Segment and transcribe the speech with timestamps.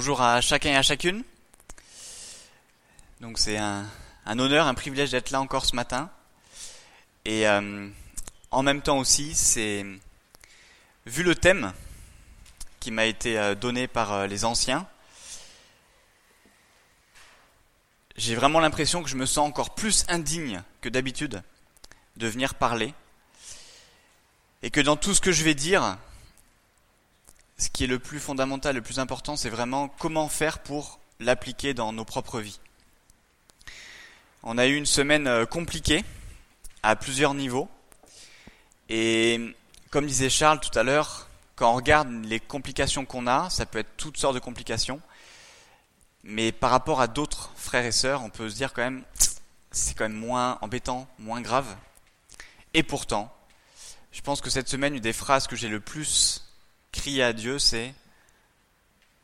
[0.00, 1.24] Bonjour à chacun et à chacune.
[3.20, 3.84] Donc c'est un,
[4.26, 6.08] honneur, un privilège d'être là encore ce matin.
[7.24, 7.88] Et euh,
[8.52, 9.84] en même temps aussi, c'est
[11.04, 11.72] vu le thème
[12.78, 14.86] qui m'a été euh, donné par euh, les anciens,
[18.16, 21.42] j'ai vraiment l'impression que je me sens encore plus indigne que d'habitude
[22.16, 22.94] de venir parler.
[24.62, 25.98] Et que dans tout ce que je vais dire,
[27.58, 31.74] ce qui est le plus fondamental, le plus important, c'est vraiment comment faire pour l'appliquer
[31.74, 32.60] dans nos propres vies.
[34.44, 36.04] On a eu une semaine euh, compliquée
[36.84, 37.68] à plusieurs niveaux.
[38.88, 39.54] Et
[39.90, 43.80] comme disait Charles tout à l'heure, quand on regarde les complications qu'on a, ça peut
[43.80, 45.00] être toutes sortes de complications.
[46.22, 49.02] Mais par rapport à d'autres frères et sœurs, on peut se dire quand même,
[49.72, 51.76] c'est quand même moins embêtant, moins grave.
[52.74, 53.34] Et pourtant,
[54.12, 56.47] je pense que cette semaine, une des phrases que j'ai le plus
[56.98, 57.94] crier à Dieu, c'est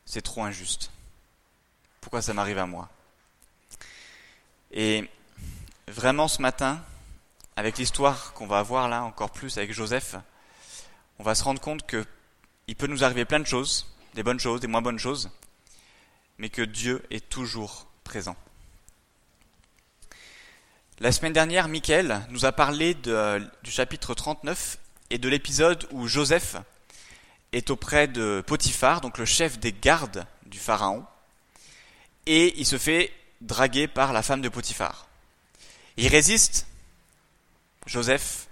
[0.05, 0.91] c'est trop injuste.
[1.99, 2.89] Pourquoi ça m'arrive à moi?
[4.71, 5.09] Et
[5.89, 6.81] vraiment ce matin,
[7.57, 10.15] avec l'histoire qu'on va avoir là encore plus avec Joseph,
[11.19, 12.05] on va se rendre compte que
[12.67, 15.29] il peut nous arriver plein de choses, des bonnes choses, des moins bonnes choses,
[16.37, 18.37] mais que Dieu est toujours présent.
[20.99, 24.77] La semaine dernière, Michael nous a parlé du chapitre 39
[25.09, 26.55] et de l'épisode où Joseph
[27.55, 31.05] est auprès de Potiphar, donc le chef des gardes du Pharaon,
[32.25, 35.07] et il se fait draguer par la femme de Potiphar.
[35.95, 36.67] Il résiste,
[37.85, 38.47] Joseph,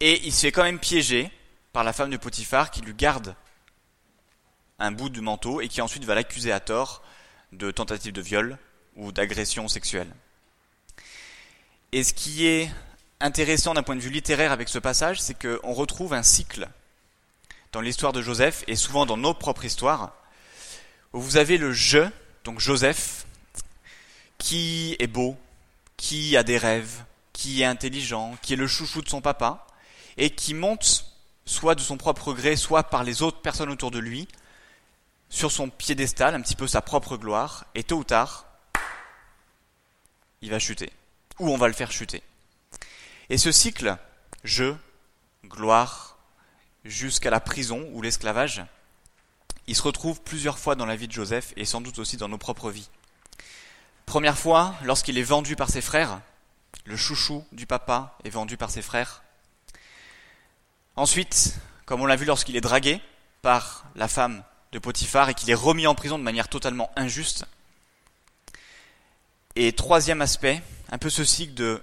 [0.00, 1.30] et il se fait quand même piéger
[1.74, 3.34] par la femme de Potiphar qui lui garde
[4.78, 7.02] un bout du manteau et qui ensuite va l'accuser à tort
[7.52, 8.58] de tentative de viol
[8.96, 10.10] ou d'agression sexuelle.
[11.92, 12.70] Et ce qui est
[13.20, 16.70] intéressant d'un point de vue littéraire avec ce passage, c'est qu'on retrouve un cycle
[17.72, 20.12] dans l'histoire de Joseph et souvent dans nos propres histoires,
[21.12, 22.08] où vous avez le je,
[22.44, 23.26] donc Joseph,
[24.38, 25.36] qui est beau,
[25.96, 29.66] qui a des rêves, qui est intelligent, qui est le chouchou de son papa,
[30.16, 31.06] et qui monte,
[31.44, 34.28] soit de son propre gré, soit par les autres personnes autour de lui,
[35.28, 38.46] sur son piédestal, un petit peu sa propre gloire, et tôt ou tard,
[40.42, 40.90] il va chuter,
[41.38, 42.22] ou on va le faire chuter.
[43.28, 43.96] Et ce cycle,
[44.42, 44.74] je,
[45.46, 46.16] gloire,
[46.84, 48.64] jusqu'à la prison ou l'esclavage,
[49.66, 52.28] il se retrouve plusieurs fois dans la vie de Joseph et sans doute aussi dans
[52.28, 52.88] nos propres vies.
[54.06, 56.20] Première fois, lorsqu'il est vendu par ses frères,
[56.84, 59.22] le chouchou du papa est vendu par ses frères.
[60.96, 61.54] Ensuite,
[61.86, 63.00] comme on l'a vu lorsqu'il est dragué
[63.42, 64.42] par la femme
[64.72, 67.44] de Potiphar et qu'il est remis en prison de manière totalement injuste.
[69.56, 71.82] Et troisième aspect, un peu ce cycle de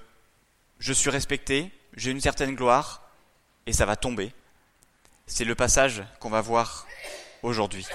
[0.80, 3.02] je suis respecté, j'ai une certaine gloire,
[3.66, 4.34] et ça va tomber.
[5.30, 6.88] C'est le passage qu'on va voir
[7.44, 7.86] aujourd'hui.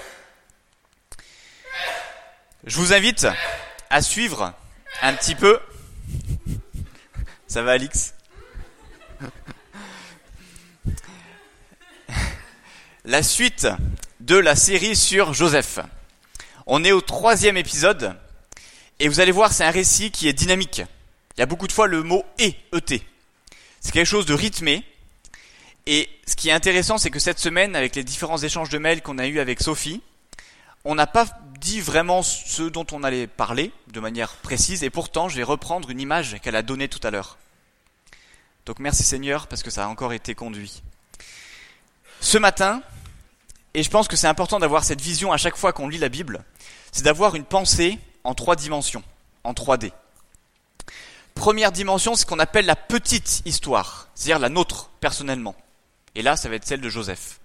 [2.63, 3.27] Je vous invite
[3.89, 4.53] à suivre
[5.01, 5.59] un petit peu.
[7.47, 8.13] Ça va, Alix?
[13.03, 13.67] La suite
[14.19, 15.79] de la série sur Joseph.
[16.67, 18.15] On est au troisième épisode
[18.99, 20.83] et vous allez voir, c'est un récit qui est dynamique.
[21.35, 23.01] Il y a beaucoup de fois le mot et, et.
[23.81, 24.85] C'est quelque chose de rythmé,
[25.85, 29.01] et ce qui est intéressant, c'est que cette semaine, avec les différents échanges de mails
[29.01, 30.01] qu'on a eus avec Sophie,
[30.85, 31.25] on n'a pas
[31.59, 35.89] dit vraiment ce dont on allait parler de manière précise, et pourtant je vais reprendre
[35.89, 37.37] une image qu'elle a donnée tout à l'heure.
[38.65, 40.83] Donc merci Seigneur, parce que ça a encore été conduit.
[42.21, 42.81] Ce matin,
[43.73, 46.09] et je pense que c'est important d'avoir cette vision à chaque fois qu'on lit la
[46.09, 46.43] Bible,
[46.91, 49.03] c'est d'avoir une pensée en trois dimensions,
[49.43, 49.91] en 3D.
[51.35, 55.55] Première dimension, c'est ce qu'on appelle la petite histoire, c'est-à-dire la nôtre, personnellement.
[56.15, 57.39] Et là, ça va être celle de Joseph.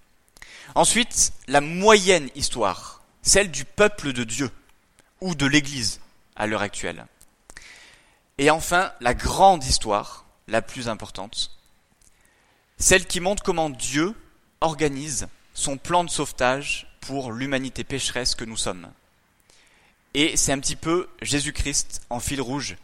[0.75, 4.51] Ensuite, la moyenne histoire, celle du peuple de Dieu
[5.21, 5.99] ou de l'Église
[6.35, 7.05] à l'heure actuelle.
[8.37, 11.51] Et enfin, la grande histoire, la plus importante,
[12.77, 14.15] celle qui montre comment Dieu
[14.61, 18.89] organise son plan de sauvetage pour l'humanité pécheresse que nous sommes.
[20.13, 22.77] Et c'est un petit peu Jésus-Christ en fil rouge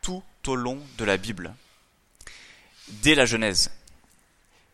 [0.00, 1.54] tout au long de la Bible,
[2.88, 3.70] dès la Genèse.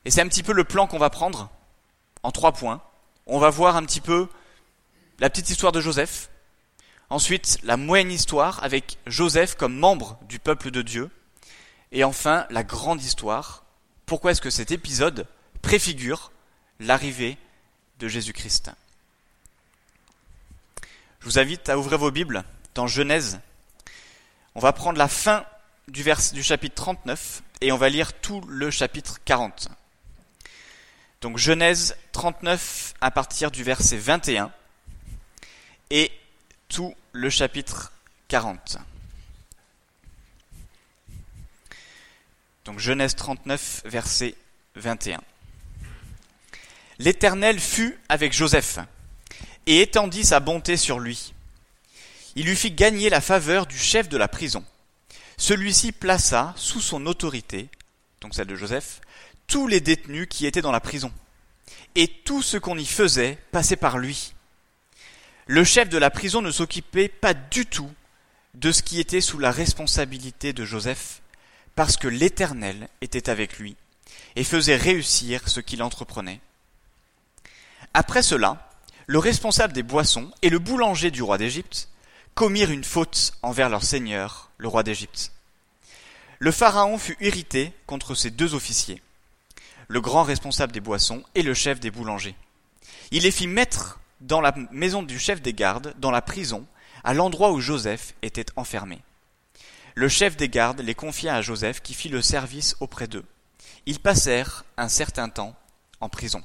[0.05, 1.51] Et c'est un petit peu le plan qu'on va prendre
[2.23, 2.81] en trois points.
[3.27, 4.29] On va voir un petit peu
[5.19, 6.31] la petite histoire de Joseph,
[7.11, 11.11] ensuite la moyenne histoire avec Joseph comme membre du peuple de Dieu,
[11.93, 13.65] et enfin la grande histoire.
[14.07, 15.27] Pourquoi est-ce que cet épisode
[15.61, 16.33] préfigure
[16.81, 17.37] l'arrivée
[17.99, 18.71] de Jésus-Christ?
[21.21, 22.45] Je vous invite à ouvrir vos Bibles
[22.75, 23.41] dans Genèse.
[24.55, 25.45] On va prendre la fin
[25.89, 26.05] du,
[26.43, 29.69] chapitre 39 et on va lire tout le chapitre 40.
[31.21, 34.53] Donc Genèse 39 à partir du verset 21.
[35.91, 36.13] et
[36.69, 37.93] tout le chapitre
[38.29, 38.79] 40.
[42.67, 44.35] Donc Genèse 39, verset
[44.77, 45.21] 21.
[46.99, 48.79] L'Éternel fut avec Joseph
[49.67, 51.33] et étendit sa bonté sur lui.
[52.37, 54.65] Il lui fit gagner la faveur du chef de la prison.
[55.39, 57.69] Celui-ci plaça sous son autorité,
[58.21, 59.01] donc celle de Joseph,
[59.49, 61.13] tous les détenus qui étaient dans la prison.
[61.97, 64.35] Et tout ce qu'on y faisait passait par lui.
[65.47, 67.91] Le chef de la prison ne s'occupait pas du tout
[68.55, 71.23] de ce qui était sous la responsabilité de Joseph,
[71.75, 73.77] parce que l'Éternel était avec lui
[74.37, 76.41] et faisait réussir ce qu'il entreprenait.
[77.95, 78.71] Après cela,
[79.07, 81.89] le responsable des boissons et le boulanger du roi d'Égypte
[82.35, 85.33] commirent une faute envers leur seigneur, le roi d'Égypte.
[86.39, 89.03] Le pharaon fut irrité contre ces deux officiers,
[89.89, 92.37] le grand responsable des boissons et le chef des boulangers.
[93.11, 96.67] Il les fit mettre dans la maison du chef des gardes, dans la prison,
[97.05, 99.01] à l'endroit où Joseph était enfermé.
[99.95, 103.25] Le chef des gardes les confia à Joseph qui fit le service auprès d'eux.
[103.87, 105.57] Ils passèrent un certain temps
[106.01, 106.43] en prison.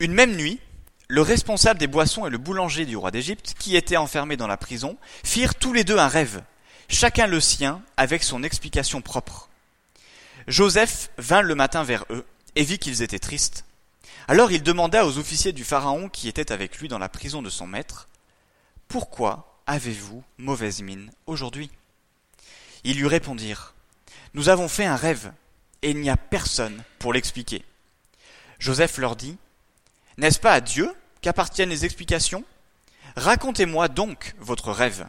[0.00, 0.60] Une même nuit,
[1.08, 4.56] le responsable des boissons et le boulanger du roi d'Égypte, qui étaient enfermés dans la
[4.56, 6.42] prison, firent tous les deux un rêve,
[6.88, 9.47] chacun le sien avec son explication propre.
[10.48, 12.24] Joseph vint le matin vers eux
[12.56, 13.66] et vit qu'ils étaient tristes.
[14.28, 17.50] Alors il demanda aux officiers du Pharaon qui étaient avec lui dans la prison de
[17.50, 18.08] son maître,
[18.88, 21.70] Pourquoi avez-vous mauvaise mine aujourd'hui?
[22.82, 23.74] Ils lui répondirent,
[24.32, 25.32] Nous avons fait un rêve,
[25.82, 27.62] et il n'y a personne pour l'expliquer.
[28.58, 29.36] Joseph leur dit,
[30.16, 30.90] n'est-ce pas à Dieu
[31.20, 32.42] qu'appartiennent les explications?
[33.16, 35.06] Racontez-moi donc votre rêve.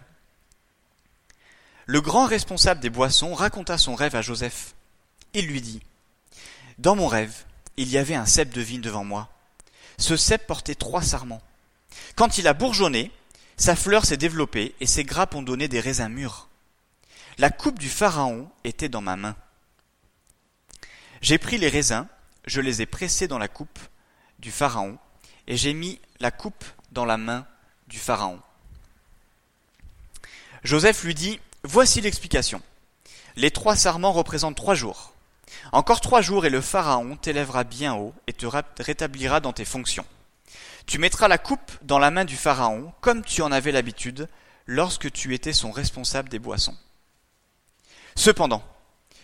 [1.85, 4.75] Le grand responsable des boissons raconta son rêve à Joseph.
[5.33, 5.81] Il lui dit
[6.77, 7.45] Dans mon rêve,
[7.77, 9.29] il y avait un cep de vigne devant moi.
[9.97, 11.41] Ce cep portait trois sarments.
[12.15, 13.11] Quand il a bourgeonné,
[13.57, 16.47] sa fleur s'est développée et ses grappes ont donné des raisins mûrs.
[17.37, 19.35] La coupe du pharaon était dans ma main.
[21.21, 22.07] J'ai pris les raisins,
[22.45, 23.79] je les ai pressés dans la coupe
[24.39, 24.97] du Pharaon,
[25.47, 27.45] et j'ai mis la coupe dans la main
[27.87, 28.39] du Pharaon.
[30.63, 32.61] Joseph lui dit, Voici l'explication.
[33.35, 35.08] Les trois sarments représentent trois jours.
[35.71, 38.45] Encore trois jours et le Pharaon t'élèvera bien haut et te
[38.79, 40.05] rétablira dans tes fonctions.
[40.85, 44.27] Tu mettras la coupe dans la main du Pharaon, comme tu en avais l'habitude
[44.65, 46.75] lorsque tu étais son responsable des boissons.
[48.15, 48.63] Cependant,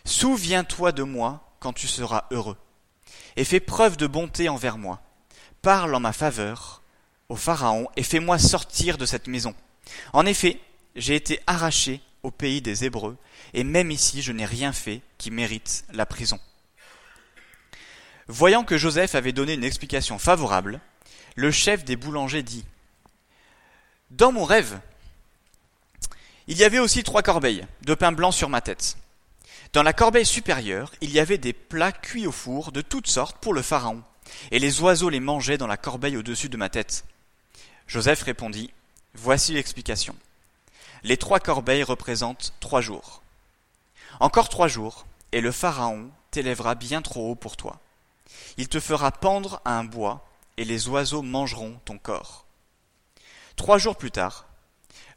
[0.06, 2.57] souviens-toi de moi quand tu seras heureux,
[3.36, 5.01] et fais preuve de bonté envers moi,
[5.62, 6.83] parle en ma faveur
[7.30, 9.56] au Pharaon et fais-moi sortir de cette maison.
[10.13, 10.60] En effet,
[10.95, 13.18] j'ai été arraché au pays des Hébreux,
[13.56, 16.40] et même ici je n'ai rien fait qui mérite la prison.
[18.28, 20.81] Voyant que Joseph avait donné une explication favorable,
[21.36, 22.66] le chef des boulangers dit
[24.12, 24.80] Dans mon rêve,
[26.48, 28.98] il y avait aussi trois corbeilles de pain blanc sur ma tête.
[29.74, 33.38] Dans la corbeille supérieure, il y avait des plats cuits au four de toutes sortes
[33.38, 34.04] pour le Pharaon
[34.52, 37.06] et les oiseaux les mangeaient dans la corbeille au-dessus de ma tête.
[37.88, 38.72] Joseph répondit,
[39.13, 40.16] Voici l'explication.
[41.04, 43.22] Les trois corbeilles représentent trois jours.
[44.20, 47.80] Encore trois jours, et le Pharaon t'élèvera bien trop haut pour toi.
[48.58, 50.28] Il te fera pendre à un bois,
[50.58, 52.46] et les oiseaux mangeront ton corps.
[53.56, 54.46] Trois jours plus tard,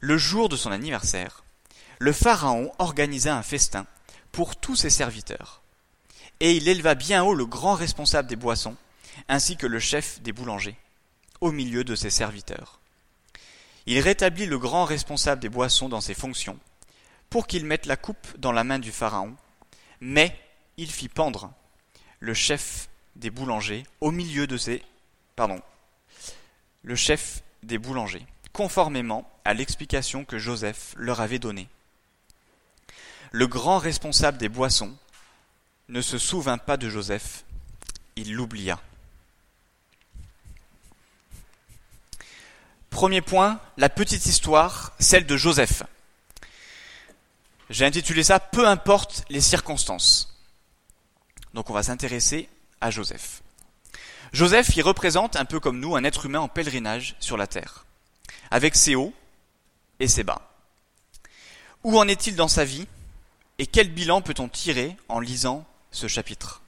[0.01, 1.43] le jour de son anniversaire,
[1.99, 3.85] le Pharaon organisa un festin
[4.31, 5.61] pour tous ses serviteurs.
[6.39, 8.77] Et il éleva bien haut le grand responsable des boissons,
[9.27, 10.77] ainsi que le chef des boulangers,
[11.41, 12.79] au milieu de ses serviteurs.
[13.85, 16.59] Il rétablit le grand responsable des boissons dans ses fonctions,
[17.29, 19.35] pour qu'il mette la coupe dans la main du Pharaon,
[20.01, 20.37] mais
[20.77, 21.51] il fit pendre
[22.19, 24.83] le chef des boulangers au milieu de ses
[25.35, 25.61] pardon
[26.83, 31.67] le chef des boulangers, conformément à l'explication que Joseph leur avait donnée.
[33.31, 34.95] Le grand responsable des boissons
[35.89, 37.43] ne se souvint pas de Joseph,
[38.15, 38.79] il l'oublia.
[42.89, 45.83] Premier point, la petite histoire, celle de Joseph.
[47.69, 50.35] J'ai intitulé ça Peu importe les circonstances.
[51.53, 52.49] Donc on va s'intéresser
[52.81, 53.41] à Joseph.
[54.33, 57.85] Joseph, il représente un peu comme nous un être humain en pèlerinage sur la terre,
[58.51, 59.13] avec ses hauts
[59.99, 60.51] et ses bas.
[61.83, 62.87] Où en est-il dans sa vie
[63.57, 66.61] et quel bilan peut-on tirer en lisant ce chapitre?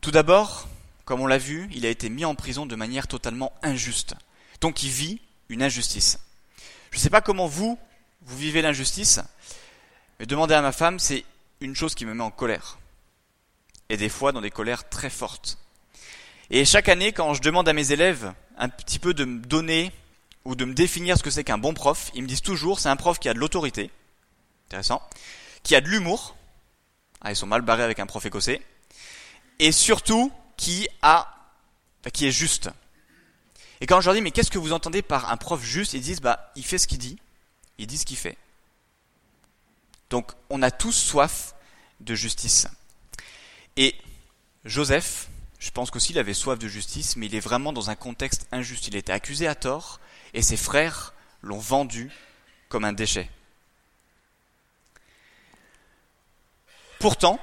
[0.00, 0.68] Tout d'abord,
[1.04, 4.14] comme on l'a vu, il a été mis en prison de manière totalement injuste.
[4.60, 6.20] Donc il vit une injustice.
[6.90, 7.78] Je ne sais pas comment vous,
[8.22, 9.20] vous vivez l'injustice,
[10.18, 11.24] mais demander à ma femme, c'est
[11.60, 12.78] une chose qui me met en colère.
[13.88, 15.58] Et des fois dans des colères très fortes.
[16.50, 19.92] Et chaque année, quand je demande à mes élèves un petit peu de me donner
[20.44, 22.88] ou de me définir ce que c'est qu'un bon prof, ils me disent toujours c'est
[22.88, 23.90] un prof qui a de l'autorité,
[24.68, 25.02] intéressant,
[25.62, 26.36] qui a de l'humour,
[27.20, 28.62] ah, ils sont mal barrés avec un prof écossais,
[29.58, 31.34] et surtout qui a,
[32.12, 32.70] qui est juste.
[33.80, 36.00] Et quand je leur dis mais qu'est-ce que vous entendez par un prof juste, ils
[36.00, 37.18] disent bah il fait ce qu'il dit,
[37.76, 38.38] il dit ce qu'il fait.
[40.10, 41.54] Donc on a tous soif
[42.00, 42.68] de justice.
[43.76, 43.94] Et
[44.64, 47.96] Joseph, je pense qu'aussi il avait soif de justice, mais il est vraiment dans un
[47.96, 48.88] contexte injuste.
[48.88, 50.00] Il était accusé à tort,
[50.34, 52.10] et ses frères l'ont vendu
[52.68, 53.30] comme un déchet.
[56.98, 57.38] Pourtant,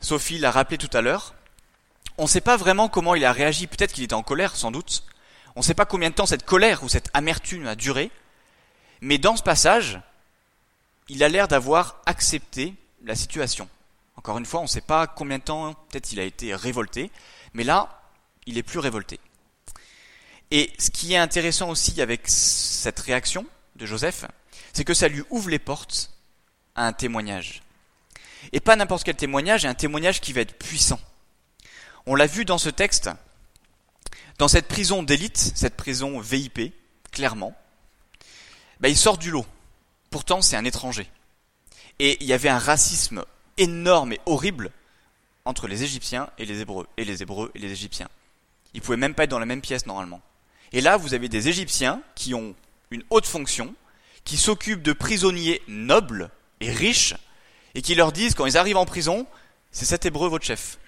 [0.00, 1.34] Sophie l'a rappelé tout à l'heure,
[2.18, 3.66] on ne sait pas vraiment comment il a réagi.
[3.66, 5.04] Peut-être qu'il était en colère, sans doute.
[5.56, 8.10] On ne sait pas combien de temps cette colère ou cette amertume a duré.
[9.00, 10.00] Mais dans ce passage,
[11.08, 13.68] il a l'air d'avoir accepté la situation.
[14.16, 17.10] Encore une fois, on ne sait pas combien de temps, peut-être il a été révolté,
[17.54, 18.02] mais là,
[18.46, 19.18] il est plus révolté.
[20.50, 24.26] Et ce qui est intéressant aussi avec cette réaction de Joseph,
[24.72, 26.10] c'est que ça lui ouvre les portes
[26.74, 27.62] à un témoignage.
[28.52, 31.00] Et pas n'importe quel témoignage, et un témoignage qui va être puissant.
[32.06, 33.10] On l'a vu dans ce texte,
[34.38, 36.74] dans cette prison d'élite, cette prison VIP,
[37.12, 37.54] clairement,
[38.80, 39.46] ben, il sort du lot.
[40.12, 41.08] Pourtant, c'est un étranger.
[41.98, 43.24] Et il y avait un racisme
[43.56, 44.70] énorme et horrible
[45.46, 48.10] entre les Égyptiens et les Hébreux, et les Hébreux et les Égyptiens.
[48.74, 50.20] Ils pouvaient même pas être dans la même pièce normalement.
[50.72, 52.54] Et là, vous avez des Égyptiens qui ont
[52.90, 53.74] une haute fonction,
[54.24, 57.14] qui s'occupent de prisonniers nobles et riches,
[57.74, 59.26] et qui leur disent quand ils arrivent en prison,
[59.70, 60.78] c'est cet Hébreu votre chef.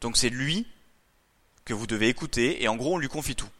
[0.00, 0.66] Donc c'est lui
[1.64, 3.50] que vous devez écouter, et en gros on lui confie tout.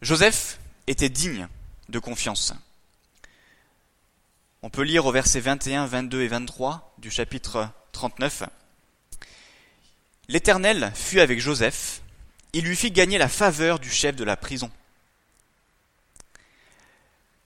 [0.00, 1.48] Joseph était digne
[1.88, 2.54] de confiance.
[4.60, 8.42] On peut lire au verset 21, 22 et 23 du chapitre 39.
[10.26, 12.02] L'Éternel fut avec Joseph,
[12.52, 14.68] il lui fit gagner la faveur du chef de la prison.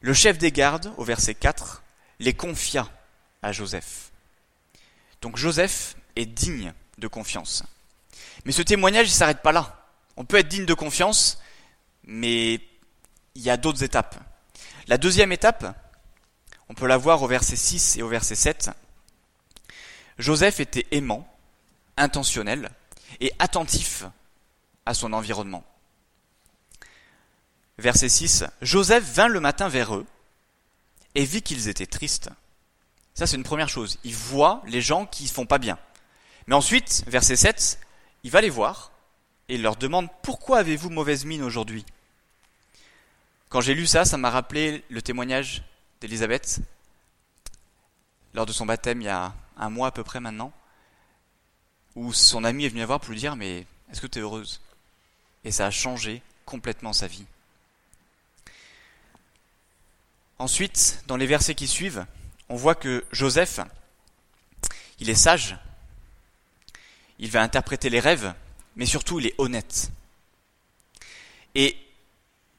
[0.01, 1.83] Le chef des gardes, au verset 4,
[2.19, 2.89] les confia
[3.43, 4.11] à Joseph.
[5.21, 7.63] Donc Joseph est digne de confiance.
[8.47, 9.87] Mais ce témoignage, ne s'arrête pas là.
[10.17, 11.43] On peut être digne de confiance,
[12.05, 12.55] mais
[13.35, 14.17] il y a d'autres étapes.
[14.89, 15.77] La deuxième étape,
[16.73, 18.71] on peut la voir au verset 6 et au verset 7.
[20.19, 21.29] Joseph était aimant,
[21.99, 22.71] intentionnel
[23.21, 24.05] et attentif
[24.87, 25.65] à son environnement.
[27.77, 28.45] Verset 6.
[28.63, 30.07] Joseph vint le matin vers eux
[31.15, 32.31] et vit qu'ils étaient tristes.
[33.13, 33.99] Ça, c'est une première chose.
[34.03, 35.79] Il voit les gens qui ne font pas bien.
[36.47, 37.81] Mais ensuite, verset 7,
[38.23, 38.93] il va les voir
[39.51, 41.85] et il leur demande Pourquoi avez-vous mauvaise mine aujourd'hui?
[43.51, 45.63] Quand j'ai lu ça, ça m'a rappelé le témoignage
[46.03, 46.61] d'Élisabeth
[48.35, 50.53] lors de son baptême il y a un mois à peu près maintenant,
[51.95, 54.23] où son ami est venu la voir pour lui dire Mais est-ce que tu es
[54.23, 54.61] heureuse?
[55.45, 57.25] Et ça a changé complètement sa vie.
[60.39, 62.05] Ensuite, dans les versets qui suivent,
[62.49, 63.61] on voit que Joseph,
[64.99, 65.57] il est sage,
[67.21, 68.35] il va interpréter les rêves,
[68.75, 69.93] mais surtout il est honnête.
[71.55, 71.77] Et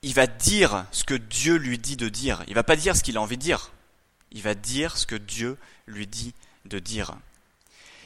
[0.03, 2.43] il va dire ce que Dieu lui dit de dire.
[2.48, 3.72] Il va pas dire ce qu'il a envie de dire.
[4.31, 5.57] Il va dire ce que Dieu
[5.88, 6.33] lui dit
[6.65, 7.15] de dire.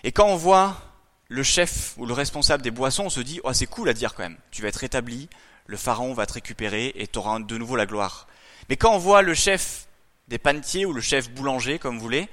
[0.03, 0.79] Et quand on voit
[1.27, 4.13] le chef ou le responsable des boissons, on se dit oh, c'est cool à dire
[4.13, 4.37] quand même.
[4.51, 5.27] Tu vas être rétabli,
[5.65, 8.27] le pharaon va te récupérer et tu auras de nouveau la gloire.
[8.69, 9.87] Mais quand on voit le chef
[10.27, 12.29] des panetiers ou le chef boulanger, comme vous voulez,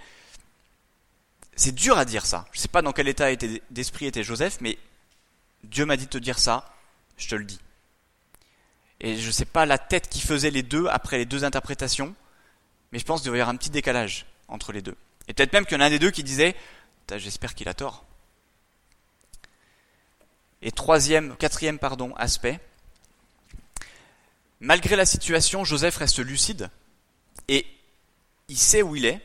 [1.56, 2.46] c'est dur à dire ça.
[2.52, 3.34] Je ne sais pas dans quel état
[3.70, 4.76] d'esprit était Joseph, mais
[5.62, 6.70] Dieu m'a dit de te dire ça,
[7.16, 7.60] je te le dis.
[9.00, 12.14] Et je ne sais pas la tête qui faisait les deux après les deux interprétations,
[12.92, 14.96] mais je pense qu'il y avoir un petit décalage entre les deux.
[15.28, 16.54] Et peut-être même qu'il y en a un des deux qui disait
[17.16, 18.04] J'espère qu'il a tort.
[20.62, 22.58] Et troisième, quatrième pardon, aspect,
[24.60, 26.70] malgré la situation, Joseph reste lucide
[27.48, 27.66] et
[28.48, 29.20] il sait où il est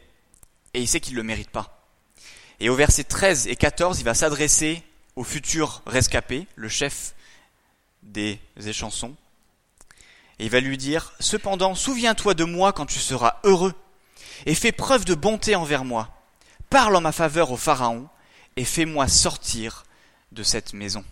[0.74, 1.88] et il sait qu'il ne le mérite pas.
[2.60, 4.84] Et au verset 13 et 14, il va s'adresser
[5.16, 7.16] au futur rescapé, le chef
[8.04, 9.16] des échansons,
[10.40, 13.74] et il va lui dire, Cependant, souviens-toi de moi quand tu seras heureux,
[14.46, 16.10] et fais preuve de bonté envers moi.
[16.70, 18.08] Parle en ma faveur au Pharaon,
[18.56, 19.84] et fais-moi sortir
[20.32, 21.04] de cette maison.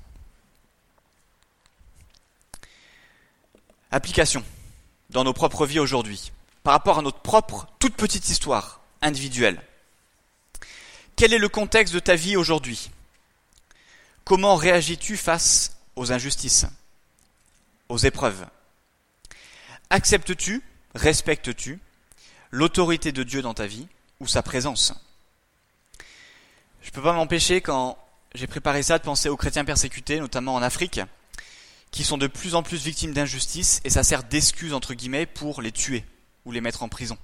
[3.92, 4.44] Application
[5.10, 6.32] dans nos propres vies aujourd'hui,
[6.64, 9.62] par rapport à notre propre toute petite histoire individuelle.
[11.16, 12.92] Quel est le contexte de ta vie aujourd'hui?
[14.24, 16.66] Comment réagis-tu face aux injustices,
[17.90, 18.46] aux épreuves?
[19.90, 20.62] Acceptes-tu,
[20.96, 21.80] respectes-tu
[22.52, 23.88] l'autorité de Dieu dans ta vie
[24.20, 24.94] ou sa présence?
[26.82, 27.98] Je ne peux pas m'empêcher, quand
[28.36, 31.00] j'ai préparé ça, de penser aux chrétiens persécutés, notamment en Afrique,
[31.92, 35.62] qui sont de plus en plus victimes d'injustice et ça sert d'excuse entre guillemets pour
[35.62, 36.04] les tuer
[36.46, 37.18] ou les mettre en prison.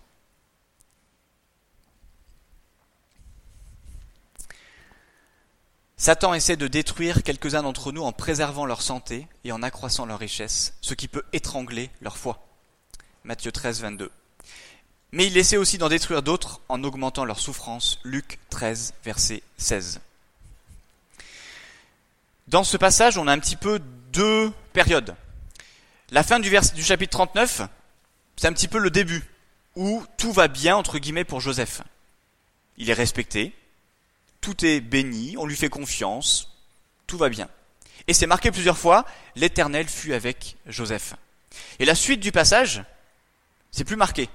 [5.98, 10.20] Satan essaie de détruire quelques-uns d'entre nous en préservant leur santé et en accroissant leur
[10.20, 12.53] richesse, ce qui peut étrangler leur foi.
[13.26, 14.12] Matthieu 13, 22.
[15.14, 18.00] Mais il essaie aussi d'en détruire d'autres en augmentant leur souffrance.
[18.04, 20.02] Luc 13, verset 16.
[22.50, 23.80] Dans ce passage, on a un petit peu
[24.12, 25.16] deux périodes.
[26.12, 27.62] La fin du, vers, du chapitre 39,
[28.36, 29.24] c'est un petit peu le début,
[29.78, 31.82] où tout va bien, entre guillemets, pour Joseph.
[32.76, 33.54] Il est respecté,
[34.42, 36.50] tout est béni, on lui fait confiance,
[37.08, 37.48] tout va bien.
[38.08, 39.06] Et c'est marqué plusieurs fois,
[39.38, 41.14] l'Éternel fut avec Joseph.
[41.80, 42.84] Et la suite du passage,
[43.74, 44.30] c'est plus marqué.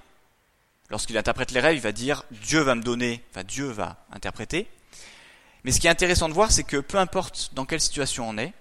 [0.90, 4.68] Lorsqu'il interprète les rêves, il va dire Dieu va me donner, enfin Dieu va interpréter.
[5.64, 8.36] Mais ce qui est intéressant de voir, c'est que peu importe dans quelle situation on
[8.36, 8.52] est,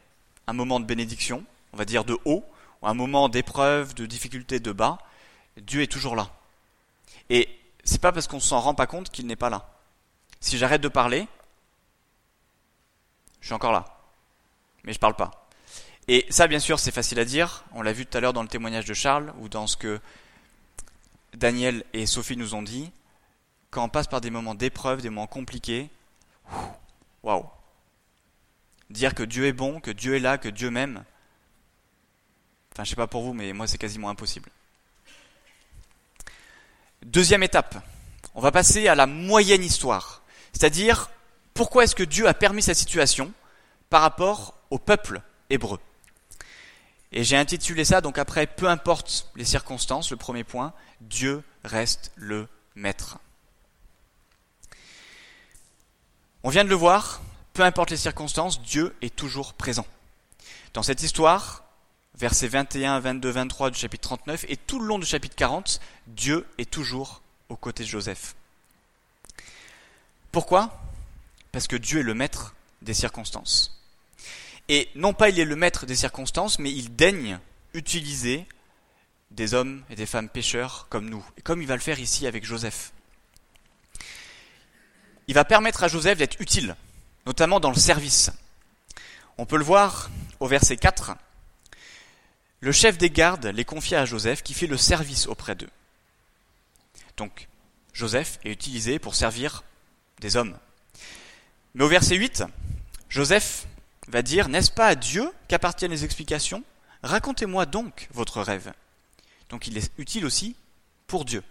[0.45, 1.43] un moment de bénédiction,
[1.73, 2.45] on va dire de haut,
[2.81, 4.99] ou un moment d'épreuve, de difficulté, de bas,
[5.57, 6.29] Dieu est toujours là.
[7.29, 7.49] Et
[7.83, 9.69] c'est pas parce qu'on s'en rend pas compte qu'il n'est pas là.
[10.39, 11.27] Si j'arrête de parler,
[13.41, 13.85] je suis encore là.
[14.83, 15.47] Mais je parle pas.
[16.07, 17.65] Et ça, bien sûr, c'est facile à dire.
[17.73, 19.99] On l'a vu tout à l'heure dans le témoignage de Charles ou dans ce que
[21.33, 22.91] Daniel et Sophie nous ont dit.
[23.69, 25.89] Quand on passe par des moments d'épreuve, des moments compliqués,
[27.23, 27.45] waouh.
[28.89, 31.03] Dire que Dieu est bon, que Dieu est là, que Dieu m'aime.
[32.71, 34.49] Enfin, je sais pas pour vous, mais moi, c'est quasiment impossible.
[37.03, 37.75] Deuxième étape.
[38.33, 40.21] On va passer à la moyenne histoire.
[40.53, 41.09] C'est-à-dire,
[41.53, 43.33] pourquoi est-ce que Dieu a permis cette situation
[43.89, 45.79] par rapport au peuple hébreu?
[47.11, 52.11] Et j'ai intitulé ça, donc après, peu importe les circonstances, le premier point, Dieu reste
[52.15, 53.19] le maître.
[56.43, 57.21] On vient de le voir,
[57.53, 59.85] peu importe les circonstances, Dieu est toujours présent.
[60.73, 61.63] Dans cette histoire,
[62.15, 66.45] versets 21, 22, 23 du chapitre 39 et tout le long du chapitre 40, Dieu
[66.57, 68.35] est toujours aux côtés de Joseph.
[70.31, 70.79] Pourquoi?
[71.51, 73.76] Parce que Dieu est le maître des circonstances.
[74.69, 77.39] Et non pas il est le maître des circonstances, mais il daigne
[77.73, 78.45] utiliser
[79.31, 82.27] des hommes et des femmes pécheurs comme nous, et comme il va le faire ici
[82.27, 82.91] avec Joseph.
[85.27, 86.75] Il va permettre à Joseph d'être utile,
[87.25, 88.31] notamment dans le service.
[89.37, 91.15] On peut le voir au verset 4.
[92.59, 95.69] Le chef des gardes les confia à Joseph qui fait le service auprès d'eux.
[97.17, 97.47] Donc,
[97.93, 99.63] Joseph est utilisé pour servir
[100.19, 100.57] des hommes.
[101.75, 102.43] Mais au verset 8,
[103.09, 103.67] Joseph
[104.07, 106.63] va dire, N'est-ce pas à Dieu qu'appartiennent les explications?
[107.03, 108.73] Racontez-moi donc votre rêve.
[109.49, 110.55] Donc il est utile aussi
[111.07, 111.43] pour Dieu.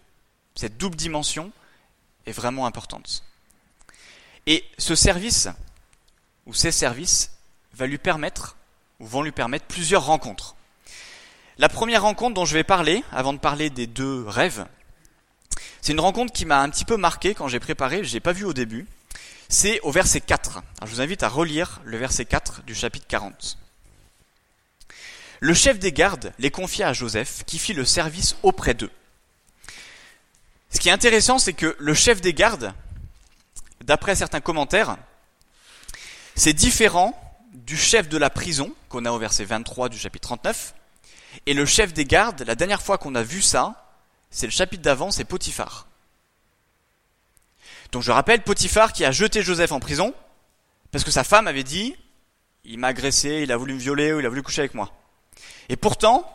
[0.54, 1.52] Cette double dimension
[2.26, 3.22] est vraiment importante.
[4.46, 5.48] Et ce service,
[6.46, 7.32] ou ces services,
[7.74, 8.56] va lui permettre,
[9.00, 10.56] ou vont lui permettre plusieurs rencontres.
[11.58, 14.66] La première rencontre dont je vais parler, avant de parler des deux rêves,
[15.80, 18.32] c'est une rencontre qui m'a un petit peu marqué quand j'ai préparé, je l'ai pas
[18.32, 18.86] vu au début
[19.48, 20.62] c'est au verset 4.
[20.82, 23.58] je vous invite à relire le verset 4 du chapitre 40.
[25.40, 28.90] Le chef des gardes les confia à Joseph, qui fit le service auprès d'eux.
[30.70, 32.72] Ce qui est intéressant, c'est que le chef des gardes,
[33.82, 34.96] d'après certains commentaires,
[36.34, 37.18] c'est différent
[37.54, 40.74] du chef de la prison, qu'on a au verset 23 du chapitre 39,
[41.46, 43.86] et le chef des gardes, la dernière fois qu'on a vu ça,
[44.30, 45.86] c'est le chapitre d'avant, c'est Potiphar.
[47.96, 50.12] Donc je rappelle Potiphar qui a jeté Joseph en prison
[50.92, 51.96] parce que sa femme avait dit
[52.62, 54.92] il m'a agressé, il a voulu me violer ou il a voulu coucher avec moi.
[55.70, 56.30] Et pourtant,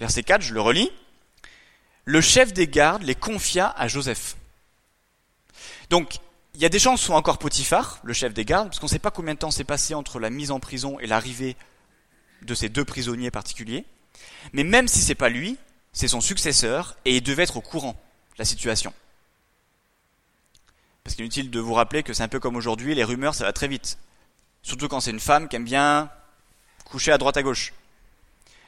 [0.00, 0.90] verset 4, je le relis,
[2.04, 4.38] le chef des gardes les confia à Joseph.
[5.88, 6.18] Donc,
[6.56, 8.90] il y a des chances sont encore Potiphar, le chef des gardes, parce qu'on ne
[8.90, 11.56] sait pas combien de temps s'est passé entre la mise en prison et l'arrivée
[12.42, 13.84] de ces deux prisonniers particuliers.
[14.52, 15.58] Mais même si c'est pas lui,
[15.92, 18.92] c'est son successeur et il devait être au courant de la situation.
[21.08, 23.34] Parce qu'il est inutile de vous rappeler que c'est un peu comme aujourd'hui, les rumeurs,
[23.34, 23.96] ça va très vite.
[24.60, 26.10] Surtout quand c'est une femme qui aime bien
[26.84, 27.72] coucher à droite à gauche.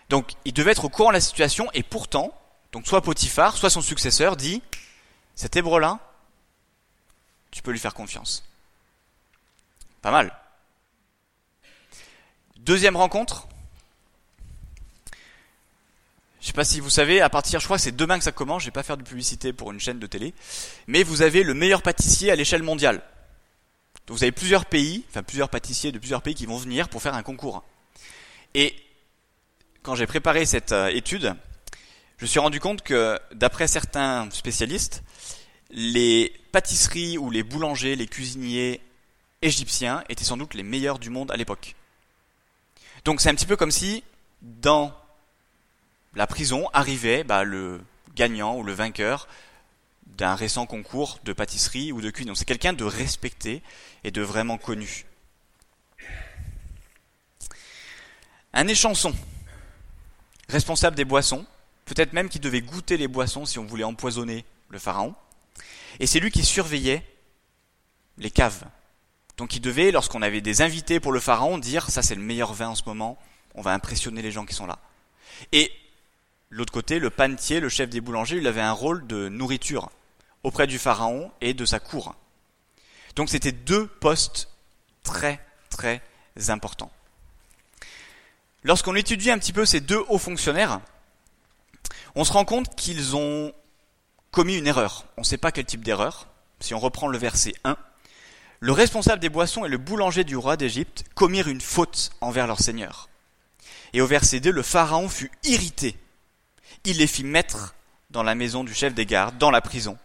[0.08, 2.32] Donc il devait être au courant de la situation et pourtant,
[2.72, 4.62] donc soit Potiphar, soit son successeur dit,
[5.34, 5.98] cet hébreu-là,
[7.50, 8.42] tu peux lui faire confiance.
[10.00, 10.34] Pas mal.
[12.56, 13.48] Deuxième rencontre,
[16.40, 18.32] je sais pas si vous savez, à partir, je crois que c'est demain que ça
[18.32, 20.32] commence, je vais pas faire de publicité pour une chaîne de télé,
[20.86, 23.02] mais vous avez le meilleur pâtissier à l'échelle mondiale.
[24.06, 27.02] Donc vous avez plusieurs pays, enfin plusieurs pâtissiers de plusieurs pays qui vont venir pour
[27.02, 27.62] faire un concours.
[28.54, 28.74] Et
[29.82, 31.34] quand j'ai préparé cette euh, étude,
[32.16, 35.02] je me suis rendu compte que d'après certains spécialistes,
[35.70, 38.80] les pâtisseries ou les boulangers, les cuisiniers
[39.42, 41.76] égyptiens étaient sans doute les meilleurs du monde à l'époque.
[43.04, 44.02] Donc c'est un petit peu comme si
[44.42, 44.92] dans
[46.14, 47.80] la prison arrivait bah, le
[48.14, 49.28] gagnant ou le vainqueur
[50.06, 52.28] d'un récent concours de pâtisserie ou de cuisine.
[52.28, 53.62] Donc c'est quelqu'un de respecté
[54.04, 55.06] et de vraiment connu.
[58.52, 59.14] Un échanson,
[60.48, 61.46] responsable des boissons,
[61.84, 65.14] peut-être même qui devait goûter les boissons si on voulait empoisonner le pharaon.
[66.00, 67.06] Et c'est lui qui surveillait
[68.18, 68.64] les caves.
[69.36, 72.52] Donc il devait, lorsqu'on avait des invités pour le pharaon, dire ça c'est le meilleur
[72.52, 73.18] vin en ce moment,
[73.54, 74.78] on va impressionner les gens qui sont là.
[75.52, 75.72] Et
[76.50, 79.90] l'autre côté, le panetier, le chef des boulangers, il avait un rôle de nourriture
[80.42, 82.14] auprès du pharaon et de sa cour.
[83.16, 84.48] Donc c'était deux postes
[85.02, 86.02] très très
[86.48, 86.90] importants.
[88.62, 90.80] Lorsqu'on étudie un petit peu ces deux hauts fonctionnaires,
[92.14, 93.52] on se rend compte qu'ils ont
[94.30, 95.06] commis une erreur.
[95.16, 96.28] On ne sait pas quel type d'erreur.
[96.60, 97.76] Si on reprend le verset 1,
[98.60, 102.60] le responsable des boissons et le boulanger du roi d'Égypte commirent une faute envers leur
[102.60, 103.08] seigneur.
[103.94, 105.96] Et au verset 2, le pharaon fut irrité.
[106.84, 107.74] Il les fit mettre
[108.10, 109.98] dans la maison du chef des gardes, dans la prison,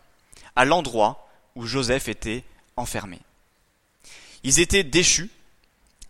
[0.56, 2.44] à l'endroit où Joseph était
[2.76, 3.20] enfermé.
[4.44, 5.30] Ils étaient déchus,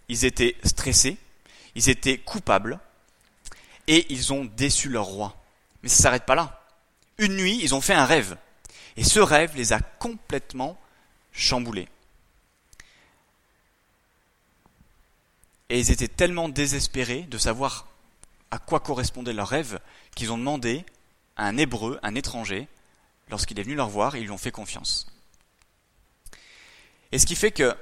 [0.09, 1.17] ils étaient stressés,
[1.75, 2.79] ils étaient coupables,
[3.87, 5.35] et ils ont déçu leur roi.
[5.83, 6.61] Mais ça ne s'arrête pas là.
[7.17, 8.37] Une nuit, ils ont fait un rêve.
[8.97, 10.77] Et ce rêve les a complètement
[11.31, 11.87] chamboulés.
[15.69, 17.87] Et ils étaient tellement désespérés de savoir
[18.51, 19.79] à quoi correspondait leur rêve
[20.15, 20.85] qu'ils ont demandé
[21.35, 22.67] à un hébreu, un étranger,
[23.29, 25.07] lorsqu'il est venu leur voir, ils lui ont fait confiance.
[27.11, 27.75] Et ce qui fait que,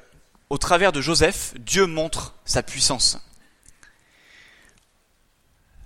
[0.49, 3.17] au travers de Joseph, Dieu montre sa puissance.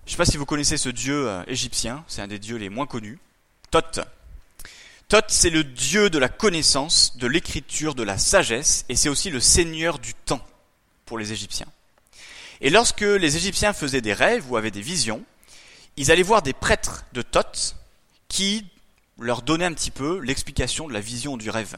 [0.06, 2.56] Je ne sais pas si vous connaissez ce dieu euh, égyptien, c'est un des dieux
[2.56, 3.20] les moins connus,
[3.72, 4.00] Thoth.
[5.10, 9.30] Thoth, c'est le dieu de la connaissance, de l'écriture, de la sagesse, et c'est aussi
[9.30, 10.46] le seigneur du temps
[11.06, 11.68] pour les Égyptiens.
[12.62, 15.24] Et lorsque les Égyptiens faisaient des rêves ou avaient des visions,
[15.96, 17.76] ils allaient voir des prêtres de Thoth
[18.28, 18.66] qui
[19.20, 21.78] leur donnaient un petit peu l'explication de la vision du rêve.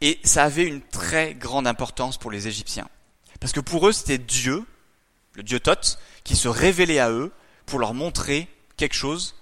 [0.00, 2.88] Et ça avait une très grande importance pour les Égyptiens.
[3.40, 4.64] Parce que pour eux, c'était Dieu,
[5.34, 7.32] le Dieu Thoth, qui se révélait à eux
[7.66, 9.36] pour leur montrer quelque chose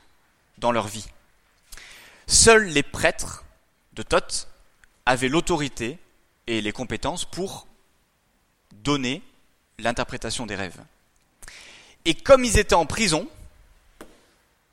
[0.59, 1.07] dans leur vie.
[2.27, 3.45] Seuls les prêtres
[3.95, 4.49] de Thoth
[5.07, 5.99] avaient l'autorité
[6.47, 7.67] et les compétences pour
[8.73, 9.23] donner
[9.81, 10.81] l'interprétation des rêves.
[12.05, 13.29] Et comme ils étaient en prison,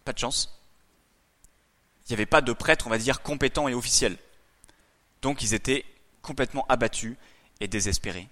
[0.05, 0.57] pas de chance,
[2.05, 4.17] il n'y avait pas de prêtre, on va dire, compétent et officiel.
[5.21, 5.83] Donc ils étaient
[6.21, 7.15] complètement abattus
[7.59, 8.29] et désespérés.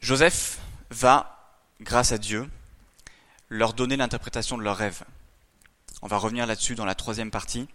[0.00, 0.58] Joseph
[0.90, 2.48] va, grâce à Dieu,
[3.50, 5.04] leur donner l'interprétation de leurs rêves.
[6.00, 7.68] On va revenir là-dessus dans la troisième partie.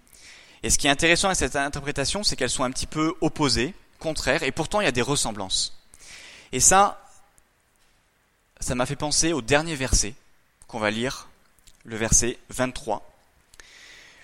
[0.63, 3.73] Et ce qui est intéressant avec cette interprétation, c'est qu'elles sont un petit peu opposées,
[3.99, 5.77] contraires, et pourtant il y a des ressemblances.
[6.53, 7.05] Et ça,
[8.61, 10.15] ça m'a fait penser au dernier verset
[10.67, 11.27] qu'on va lire,
[11.83, 13.09] le verset 23.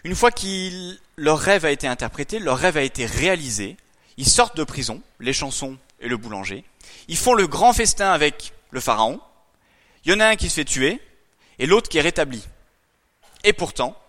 [0.06, 3.75] Une fois que leur rêve a été interprété, leur rêve a été réalisé,
[4.15, 6.63] ils sortent de prison, les chansons et le boulanger,
[7.10, 9.19] ils font le grand festin avec le pharaon,
[10.06, 11.02] il y en a un qui se fait tuer,
[11.58, 12.47] et l'autre qui est rétabli.
[13.43, 14.02] Et pourtant,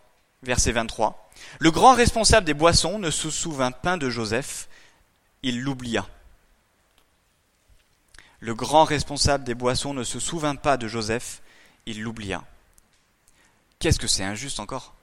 [0.45, 4.69] verset 23, le grand responsable des boissons ne se souvint pas de Joseph,
[5.43, 6.07] il l'oublia.
[8.41, 11.43] Le grand responsable des boissons ne se souvint pas de Joseph,
[11.87, 12.45] il l'oublia.
[13.79, 14.95] Qu'est-ce que c'est injuste encore?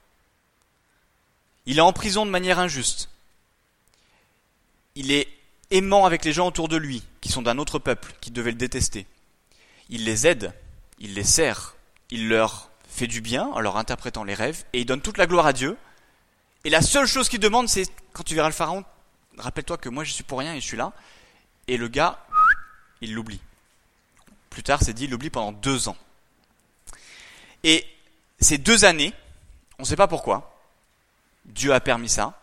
[1.66, 3.10] Il est en prison de manière injuste.
[4.94, 5.28] Il est
[5.70, 8.56] aimant avec les gens autour de lui, qui sont d'un autre peuple, qui devaient le
[8.56, 9.06] détester.
[9.90, 10.52] Il les aide,
[10.98, 11.76] il les sert,
[12.10, 15.26] il leur fait du bien en leur interprétant les rêves, et il donne toute la
[15.26, 15.76] gloire à Dieu.
[16.64, 18.84] Et la seule chose qu'il demande, c'est quand tu verras le pharaon,
[19.36, 20.92] rappelle-toi que moi je suis pour rien et je suis là.
[21.66, 22.24] Et le gars,
[23.00, 23.40] il l'oublie.
[24.50, 25.96] Plus tard, c'est dit, il l'oublie pendant deux ans.
[27.64, 27.86] Et
[28.40, 29.12] ces deux années,
[29.78, 30.60] on ne sait pas pourquoi,
[31.44, 32.40] Dieu a permis ça,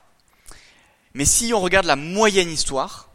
[1.13, 3.09] mais si on regarde la moyenne histoire,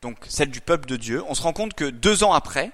[0.00, 2.72] donc celle du peuple de Dieu, on se rend compte que deux ans après,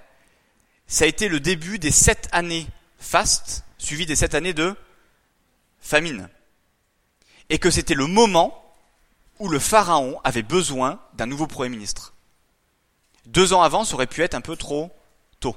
[0.87, 2.66] ça a été le début des sept années
[2.98, 4.76] fastes, suivies des sept années de
[5.80, 6.28] famine.
[7.50, 8.62] Et que c'était le moment
[9.38, 12.14] où le Pharaon avait besoin d'un nouveau Premier ministre.
[13.26, 14.90] Deux ans avant, ça aurait pu être un peu trop
[15.40, 15.56] tôt.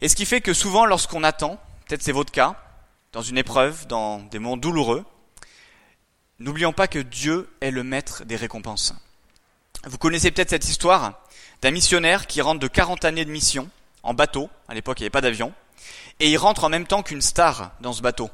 [0.00, 2.56] Et ce qui fait que souvent, lorsqu'on attend, peut-être c'est votre cas,
[3.12, 5.04] dans une épreuve, dans des moments douloureux,
[6.38, 8.94] n'oublions pas que Dieu est le maître des récompenses.
[9.84, 11.20] Vous connaissez peut-être cette histoire
[11.60, 13.68] d'un missionnaire qui rentre de 40 années de mission
[14.02, 15.52] en bateau, à l'époque il n'y avait pas d'avion,
[16.20, 18.30] et il rentre en même temps qu'une star dans ce bateau.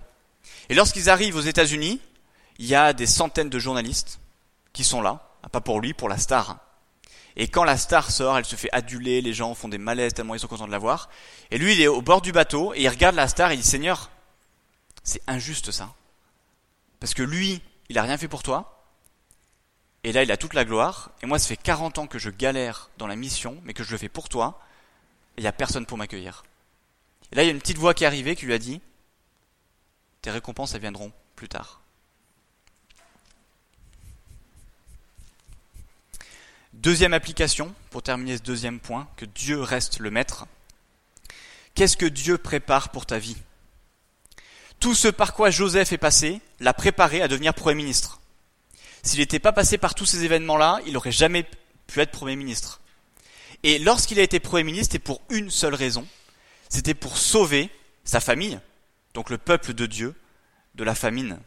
[0.68, 2.00] Et lorsqu'ils arrivent aux États-Unis,
[2.59, 4.20] il y a des centaines de journalistes
[4.72, 6.59] qui sont là, pas pour lui, pour la star.
[7.37, 10.35] Et quand la star sort, elle se fait aduler, les gens font des malaises tellement
[10.35, 11.09] ils sont contents de la voir.
[11.50, 13.61] Et lui, il est au bord du bateau et il regarde la star et il
[13.61, 14.11] dit Seigneur,
[15.04, 15.94] c'est injuste ça.
[17.00, 18.85] Parce que lui, il a rien fait pour toi.
[20.02, 21.12] Et là, il a toute la gloire.
[21.22, 23.92] Et moi, ça fait 40 ans que je galère dans la mission, mais que je
[23.92, 24.61] le fais pour toi.
[25.37, 26.44] Et il n'y a personne pour m'accueillir.
[27.31, 28.81] Et là, il y a une petite voix qui est arrivée qui lui a dit
[30.28, 31.80] Tes récompenses, elles viendront plus tard.
[36.74, 40.46] Deuxième application, pour terminer ce deuxième point, que Dieu reste le maître.
[41.74, 43.38] Qu'est-ce que Dieu prépare pour ta vie?
[44.80, 48.20] Tout ce par quoi Joseph est passé l'a préparé à devenir Premier ministre.
[49.02, 51.46] S'il n'était pas passé par tous ces événements-là, il n'aurait jamais
[51.86, 52.82] pu être Premier ministre.
[53.62, 56.06] Et lorsqu'il a été Premier ministre, c'était pour une seule raison,
[56.68, 57.70] c'était pour sauver
[58.04, 58.60] sa famille,
[59.18, 60.14] donc le peuple de Dieu,
[60.76, 61.40] de la famine.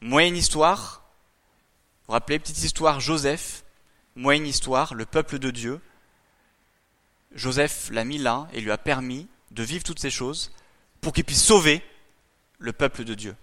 [0.00, 3.64] Moyenne histoire, vous vous rappelez, petite histoire, Joseph,
[4.16, 5.82] moyenne histoire, le peuple de Dieu.
[7.34, 10.52] Joseph l'a mis là et lui a permis de vivre toutes ces choses
[11.02, 11.82] pour qu'il puisse sauver
[12.58, 13.36] le peuple de Dieu.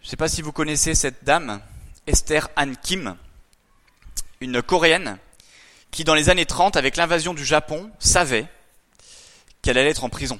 [0.00, 1.60] Je ne sais pas si vous connaissez cette dame,
[2.06, 3.18] Esther Han Kim,
[4.40, 5.18] une coréenne
[5.90, 8.48] qui, dans les années 30, avec l'invasion du Japon, savait
[9.62, 10.38] qu'elle allait être en prison.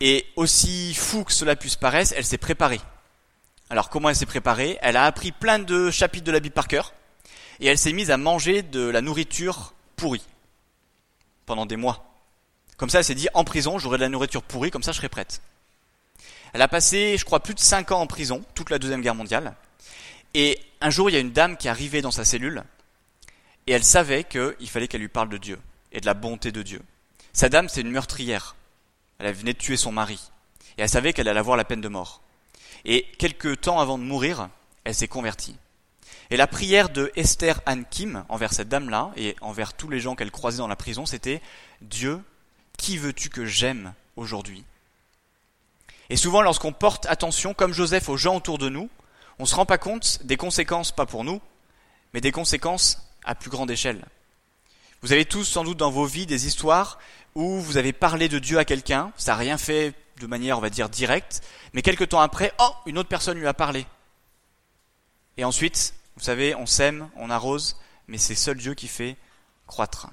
[0.00, 2.80] Et aussi fou que cela puisse paraître, elle s'est préparée.
[3.70, 4.78] Alors comment elle s'est préparée?
[4.82, 6.92] Elle a appris plein de chapitres de la Bible par cœur
[7.60, 10.24] et elle s'est mise à manger de la nourriture pourrie
[11.46, 12.04] pendant des mois.
[12.76, 14.98] Comme ça, elle s'est dit en prison, j'aurai de la nourriture pourrie, comme ça je
[14.98, 15.40] serai prête.
[16.52, 19.14] Elle a passé, je crois, plus de 5 ans en prison, toute la Deuxième Guerre
[19.14, 19.54] mondiale.
[20.34, 22.62] Et un jour, il y a une dame qui est arrivée dans sa cellule
[23.66, 25.58] et elle savait qu'il fallait qu'elle lui parle de Dieu
[25.92, 26.82] et de la bonté de Dieu.
[27.36, 28.56] Sa dame, c'est une meurtrière.
[29.18, 30.18] Elle venait de tuer son mari.
[30.78, 32.22] Et elle savait qu'elle allait avoir la peine de mort.
[32.86, 34.48] Et quelques temps avant de mourir,
[34.84, 35.54] elle s'est convertie.
[36.30, 40.14] Et la prière de Esther Anne Kim envers cette dame-là et envers tous les gens
[40.14, 41.42] qu'elle croisait dans la prison, c'était
[41.82, 42.22] Dieu,
[42.78, 44.64] qui veux-tu que j'aime aujourd'hui?
[46.08, 48.88] Et souvent, lorsqu'on porte attention, comme Joseph, aux gens autour de nous,
[49.38, 51.42] on ne se rend pas compte des conséquences, pas pour nous,
[52.14, 54.06] mais des conséquences à plus grande échelle.
[55.02, 56.98] Vous avez tous sans doute dans vos vies des histoires
[57.36, 60.62] où vous avez parlé de Dieu à quelqu'un, ça n'a rien fait de manière, on
[60.62, 61.42] va dire, directe,
[61.74, 63.86] mais quelques temps après, oh, une autre personne lui a parlé.
[65.36, 67.76] Et ensuite, vous savez, on sème, on arrose,
[68.08, 69.18] mais c'est seul Dieu qui fait
[69.66, 70.08] croître.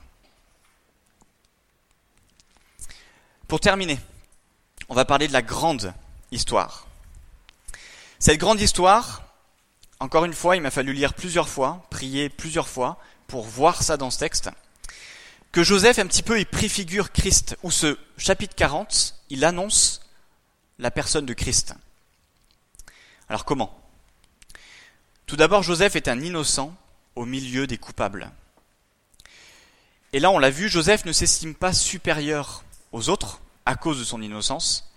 [3.47, 3.99] Pour terminer,
[4.89, 5.93] on va parler de la grande
[6.31, 6.87] histoire.
[8.19, 9.23] Cette grande histoire,
[10.01, 13.95] encore une fois, il m'a fallu lire plusieurs fois, prier plusieurs fois pour voir ça
[13.95, 14.49] dans ce texte
[15.53, 20.01] que Joseph, un petit peu, il préfigure Christ, où ce chapitre 40, il annonce
[20.79, 21.75] la personne de Christ.
[23.29, 23.79] Alors comment?
[25.27, 26.75] Tout d'abord, Joseph est un innocent
[27.15, 28.31] au milieu des coupables.
[30.11, 34.03] Et là, on l'a vu, Joseph ne s'estime pas supérieur aux autres à cause de
[34.03, 34.91] son innocence.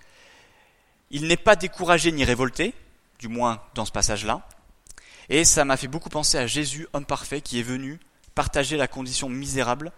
[1.11, 2.73] Il n'est pas découragé ni révolté,
[3.19, 4.49] du moins dans ce passage-là.
[5.29, 8.01] Et ça m'a fait beaucoup penser à Jésus, homme parfait, qui est venu
[8.35, 9.93] partager la condition misérable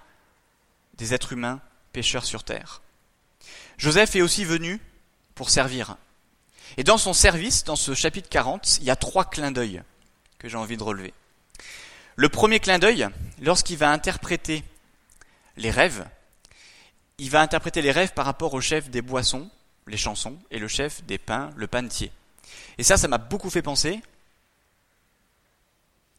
[0.99, 1.61] des êtres humains
[1.93, 2.83] pécheurs sur terre.
[3.79, 4.81] Joseph est aussi venu
[5.35, 5.97] pour servir.
[6.77, 9.83] Et dans son service, dans ce chapitre 40, il y a trois clins d'œil
[10.39, 11.15] que j'ai envie de relever.
[12.17, 13.09] Le premier clin d'œil,
[13.41, 14.65] lorsqu'il va interpréter
[15.57, 16.07] les rêves,
[17.19, 19.49] il va interpréter les rêves par rapport au chef des boissons,
[19.87, 22.13] les chansons, et le chef des pains, le panetier.
[22.77, 24.01] Et ça, ça m'a beaucoup fait penser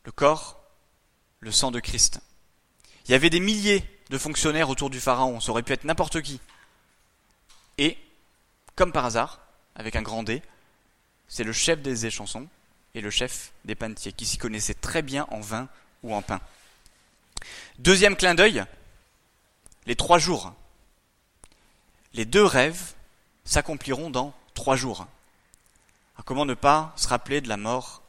[0.06, 0.62] le corps,
[1.40, 2.22] le sang de Christ.
[3.06, 6.22] Il y avait des milliers de fonctionnaires autour du pharaon, ça aurait pu être n'importe
[6.22, 6.40] qui.
[7.78, 7.98] Et,
[8.76, 9.40] comme par hasard,
[9.76, 10.42] avec un grand D,
[11.28, 12.48] c'est le chef des échansons
[12.96, 15.70] et le chef des panetiers, qui s'y connaissaient très bien en vin
[16.04, 16.42] ou en pain.
[17.78, 18.66] Deuxième clin d'œil,
[19.86, 20.54] les trois jours.
[22.14, 22.94] Les deux rêves
[23.46, 25.08] s'accompliront dans trois jours.
[26.26, 28.02] comment ne pas se rappeler de la mort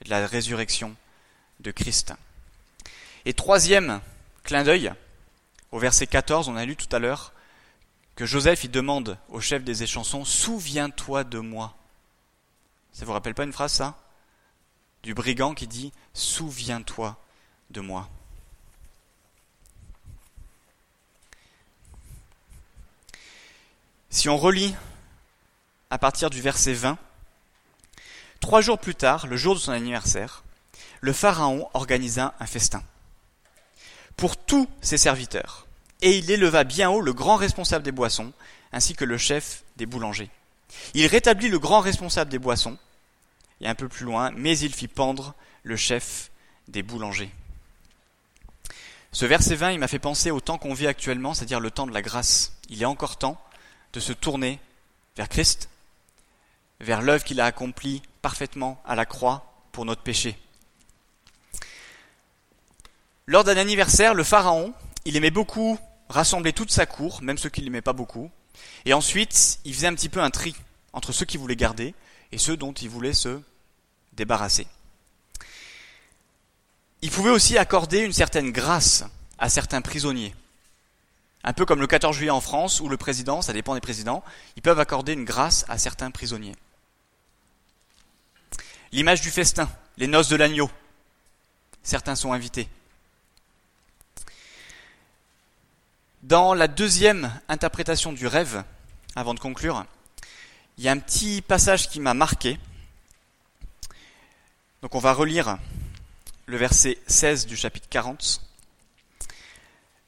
[0.00, 0.94] et de la résurrection
[1.60, 2.12] de Christ?
[3.24, 4.00] Et troisième
[4.44, 4.92] clin d'œil,
[5.72, 7.32] au verset 14, on a lu tout à l'heure
[8.14, 11.74] que Joseph y demande au chef des échansons Souviens-toi de moi.
[12.92, 13.96] Ça vous rappelle pas une phrase, ça?
[15.02, 17.16] Du brigand qui dit Souviens-toi
[17.70, 18.08] de moi.
[24.10, 24.74] Si on relit
[25.88, 26.98] à partir du verset 20,
[28.40, 30.44] trois jours plus tard, le jour de son anniversaire,
[31.00, 32.82] le Pharaon organisa un festin
[34.16, 35.66] pour tous ses serviteurs.
[36.00, 38.32] Et il éleva bien haut le grand responsable des boissons,
[38.72, 40.30] ainsi que le chef des boulangers.
[40.94, 42.78] Il rétablit le grand responsable des boissons,
[43.60, 46.30] et un peu plus loin, mais il fit pendre le chef
[46.68, 47.30] des boulangers.
[49.12, 51.86] Ce verset 20, il m'a fait penser au temps qu'on vit actuellement, c'est-à-dire le temps
[51.86, 52.54] de la grâce.
[52.70, 53.40] Il est encore temps
[53.92, 54.58] de se tourner
[55.16, 55.68] vers Christ,
[56.80, 60.38] vers l'œuvre qu'il a accomplie parfaitement à la croix pour notre péché.
[63.26, 67.60] Lors d'un anniversaire, le pharaon, il aimait beaucoup rassembler toute sa cour, même ceux qui
[67.60, 68.30] l'aimaient pas beaucoup,
[68.84, 70.54] et ensuite il faisait un petit peu un tri
[70.92, 71.94] entre ceux qui voulaient garder
[72.32, 73.40] et ceux dont il voulait se
[74.12, 74.66] débarrasser.
[77.00, 79.04] Il pouvait aussi accorder une certaine grâce
[79.38, 80.34] à certains prisonniers.
[81.44, 84.22] Un peu comme le 14 juillet en France, où le président, ça dépend des présidents,
[84.56, 86.54] ils peuvent accorder une grâce à certains prisonniers.
[88.92, 90.70] L'image du festin, les noces de l'agneau.
[91.82, 92.68] Certains sont invités.
[96.22, 98.62] Dans la deuxième interprétation du rêve,
[99.16, 99.84] avant de conclure,
[100.78, 102.60] il y a un petit passage qui m'a marqué.
[104.82, 105.58] Donc on va relire
[106.46, 108.40] le verset 16 du chapitre 40.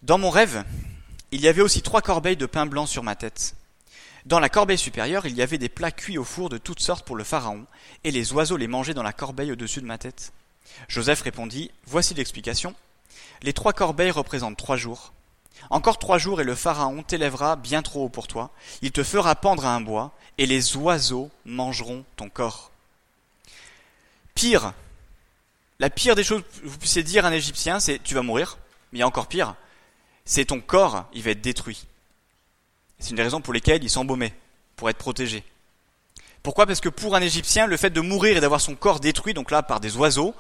[0.03, 0.65] Dans mon rêve,
[1.33, 3.57] il y avait aussi trois corbeilles de pain blanc sur ma tête.
[4.25, 7.05] Dans la corbeille supérieure, il y avait des plats cuits au four de toutes sortes
[7.05, 7.67] pour le Pharaon,
[8.05, 10.33] et les oiseaux les mangeaient dans la corbeille au-dessus de ma tête.
[10.87, 12.73] Joseph répondit, Voici l'explication.
[13.43, 15.13] Les trois corbeilles représentent trois jours.
[15.71, 18.51] Encore trois jours et le Pharaon t'élèvera bien trop haut pour toi.
[18.83, 22.71] Il te fera pendre à un bois, et les oiseaux mangeront ton corps.
[24.35, 24.73] Pire,
[25.79, 28.59] la pire des choses que vous puissiez dire à un Égyptien, c'est tu vas mourir,
[28.93, 29.55] mais il y a encore pire,
[30.25, 31.87] c'est ton corps, il va être détruit.
[32.99, 34.35] C'est une des raisons pour lesquelles il s'embaumait,
[34.77, 35.45] pour être protégé.
[36.43, 36.67] Pourquoi?
[36.67, 39.51] Parce que pour un Égyptien, le fait de mourir et d'avoir son corps détruit, donc
[39.51, 40.35] là par des oiseaux,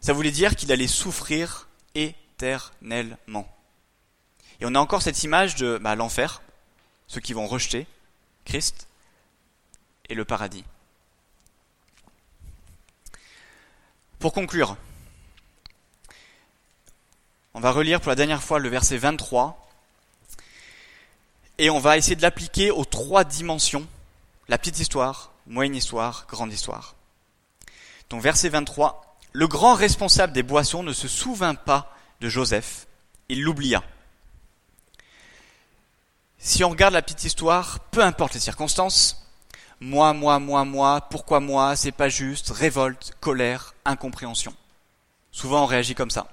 [0.00, 3.53] ça voulait dire qu'il allait souffrir éternellement.
[4.64, 6.40] Et on a encore cette image de bah, l'enfer,
[7.06, 7.86] ceux qui vont rejeter
[8.46, 8.88] Christ,
[10.08, 10.64] et le paradis.
[14.18, 14.78] Pour conclure,
[17.52, 19.70] on va relire pour la dernière fois le verset 23
[21.58, 23.86] et on va essayer de l'appliquer aux trois dimensions,
[24.48, 26.94] la petite histoire, moyenne histoire, grande histoire.
[28.08, 32.86] Donc verset 23, le grand responsable des boissons ne se souvint pas de Joseph,
[33.28, 33.84] il l'oublia.
[36.46, 39.26] Si on regarde la petite histoire, peu importe les circonstances,
[39.80, 44.54] moi, moi, moi, moi, pourquoi moi, c'est pas juste, révolte, colère, incompréhension.
[45.32, 46.28] Souvent on réagit comme ça.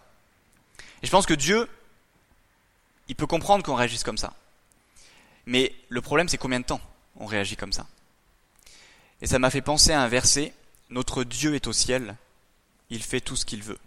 [1.02, 1.66] Et je pense que Dieu,
[3.08, 4.34] il peut comprendre qu'on réagisse comme ça.
[5.46, 6.82] Mais le problème, c'est combien de temps
[7.16, 7.88] on réagit comme ça.
[9.22, 10.54] Et ça m'a fait penser à un verset,
[10.90, 12.18] Notre Dieu est au ciel,
[12.90, 13.80] il fait tout ce qu'il veut.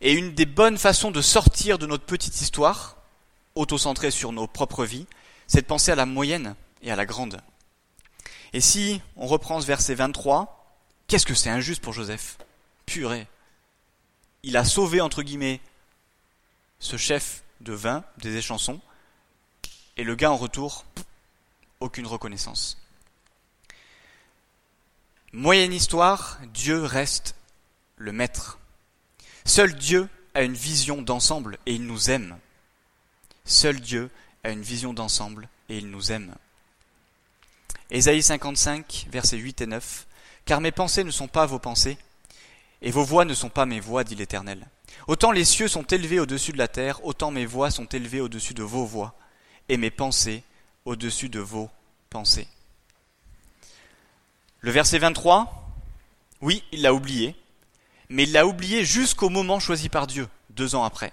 [0.00, 2.96] Et une des bonnes façons de sortir de notre petite histoire,
[3.54, 5.06] auto-centrée sur nos propres vies,
[5.46, 7.40] c'est de penser à la moyenne et à la grande.
[8.52, 12.38] Et si on reprend ce verset 23, qu'est-ce que c'est injuste pour Joseph?
[12.86, 13.26] Purée.
[14.42, 15.60] Il a sauvé, entre guillemets,
[16.78, 18.80] ce chef de vin des échansons,
[19.96, 20.84] et le gars en retour,
[21.80, 22.78] aucune reconnaissance.
[25.32, 27.34] Moyenne histoire, Dieu reste
[27.96, 28.58] le maître.
[29.44, 32.38] Seul Dieu a une vision d'ensemble et il nous aime.
[33.46, 34.10] Seul Dieu
[34.42, 36.34] a une vision d'ensemble et il nous aime.
[37.90, 40.06] Ésaïe 55, versets 8 et 9.
[40.46, 41.96] Car mes pensées ne sont pas vos pensées,
[42.82, 44.66] et vos voix ne sont pas mes voix, dit l'Éternel.
[45.06, 48.52] Autant les cieux sont élevés au-dessus de la terre, autant mes voix sont élevées au-dessus
[48.52, 49.14] de vos voix,
[49.68, 50.42] et mes pensées
[50.84, 51.70] au-dessus de vos
[52.10, 52.48] pensées.
[54.60, 55.70] Le verset 23,
[56.42, 57.34] oui, il l'a oublié,
[58.10, 61.12] mais il l'a oublié jusqu'au moment choisi par Dieu, deux ans après,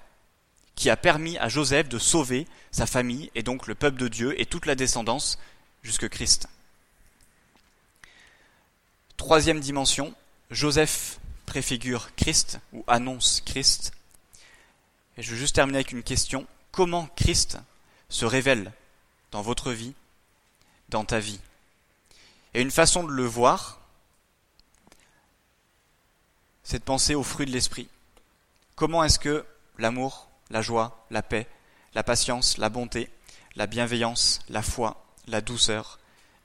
[0.76, 4.40] qui a permis à Joseph de sauver sa famille et donc le peuple de Dieu
[4.40, 5.38] et toute la descendance
[5.84, 6.48] jusque Christ.
[9.18, 10.16] Troisième dimension,
[10.50, 13.92] Joseph préfigure Christ ou annonce Christ.
[15.18, 16.48] Et je veux juste terminer avec une question.
[16.72, 17.60] Comment Christ
[18.10, 18.72] se révèle
[19.32, 19.94] dans votre vie,
[20.90, 21.40] dans ta vie?
[22.54, 23.80] Et une façon de le voir,
[26.64, 27.88] c'est de penser aux fruits de l'esprit.
[28.76, 29.46] Comment est-ce que
[29.78, 31.48] l'amour, la joie, la paix,
[31.96, 33.10] la patience, la bonté,
[33.56, 36.00] la bienveillance, la foi, la douceur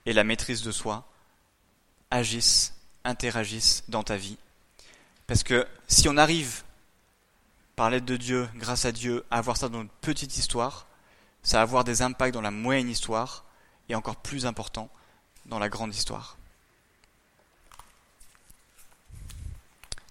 [0.06, 1.06] et la maîtrise de soi
[2.10, 4.38] agissent, interagissent dans ta vie
[5.26, 6.62] parce que si on arrive,
[7.74, 10.86] par l'aide de Dieu, grâce à Dieu, à avoir ça dans notre petite histoire,
[11.42, 13.44] ça va avoir des impacts dans la moyenne histoire
[13.88, 14.88] et encore plus important
[15.46, 16.38] dans la grande histoire.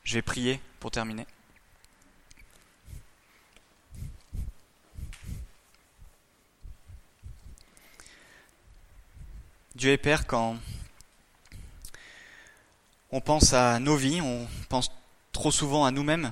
[0.03, 1.25] Je vais prier pour terminer.
[9.75, 10.55] Dieu et Père, quand
[13.11, 14.89] on pense à nos vies, on pense
[15.33, 16.31] trop souvent à nous-mêmes,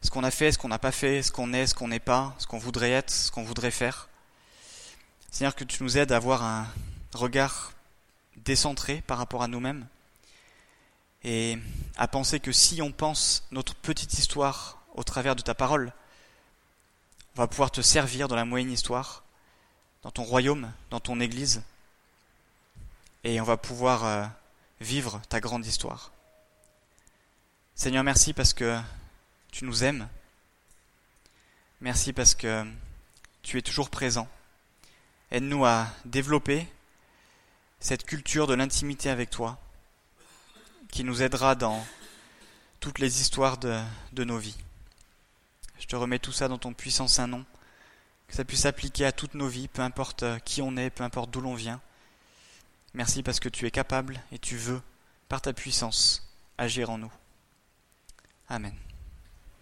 [0.00, 2.00] ce qu'on a fait, ce qu'on n'a pas fait, ce qu'on est, ce qu'on n'est
[2.00, 4.08] pas, ce qu'on voudrait être, ce qu'on voudrait faire.
[5.30, 6.66] Seigneur, que tu nous aides à avoir un
[7.12, 7.74] regard
[8.38, 9.86] décentré par rapport à nous-mêmes
[11.22, 11.58] et
[11.98, 15.92] à penser que si on pense notre petite histoire au travers de ta parole,
[17.36, 19.22] on va pouvoir te servir dans la moyenne histoire,
[20.02, 21.62] dans ton royaume, dans ton église,
[23.26, 24.24] et on va pouvoir euh,
[24.80, 26.12] vivre ta grande histoire.
[27.74, 28.78] Seigneur, merci parce que
[29.50, 30.08] tu nous aimes.
[31.80, 32.64] Merci parce que
[33.42, 34.28] tu es toujours présent.
[35.32, 36.68] Aide-nous à développer
[37.80, 39.58] cette culture de l'intimité avec toi
[40.92, 41.84] qui nous aidera dans
[42.78, 44.56] toutes les histoires de, nos vies.
[45.80, 47.44] Je te remets tout ça dans ton puissant saint nom,
[48.28, 51.32] que ça puisse s'appliquer à toutes nos vies, peu importe qui on est, peu importe
[51.32, 51.80] d'où l'on vient.
[52.96, 54.80] Merci parce que tu es capable et tu veux,
[55.28, 57.12] par ta puissance, agir en nous.
[58.48, 58.72] Amen.